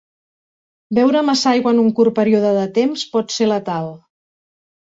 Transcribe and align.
Beure 0.99 1.21
massa 1.27 1.51
aigua 1.51 1.75
en 1.75 1.83
un 1.83 1.93
curt 2.01 2.17
període 2.21 2.55
de 2.57 2.65
temps 2.81 3.07
pot 3.15 3.39
ser 3.39 3.51
letal. 3.53 3.95